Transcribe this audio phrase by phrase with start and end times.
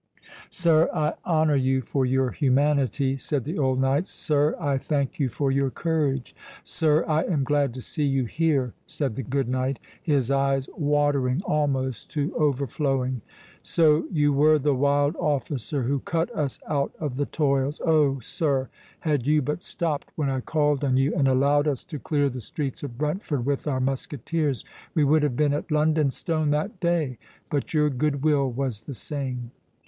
[0.49, 5.51] "Sir, I honour you for your humanity," said the old knight—"Sir, I thank you for
[5.51, 10.67] your courage—Sir, I am glad to see you here," said the good knight, his eyes
[10.75, 13.21] watering almost to overflowing.
[13.61, 18.69] "So you were the wild officer who cut us out of the toils; Oh, sir,
[19.01, 22.41] had you but stopped when I called on you, and allowed us to clear the
[22.41, 24.65] streets of Brentford with our musketeers,
[24.95, 27.19] we would have been at London Stone that day!
[27.51, 29.51] But your good will was the same."